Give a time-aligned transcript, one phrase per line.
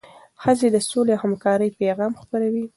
[0.41, 2.65] ښځې د سولې او همکارۍ پیغام خپروي.